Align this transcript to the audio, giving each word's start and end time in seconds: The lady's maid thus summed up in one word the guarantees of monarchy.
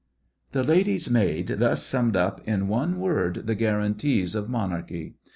The 0.51 0.63
lady's 0.63 1.11
maid 1.11 1.57
thus 1.59 1.83
summed 1.83 2.15
up 2.15 2.41
in 2.47 2.67
one 2.67 2.99
word 2.99 3.43
the 3.45 3.53
guarantees 3.53 4.33
of 4.33 4.49
monarchy. 4.49 5.13